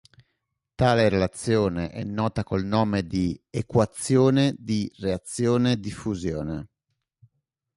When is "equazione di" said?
3.51-4.91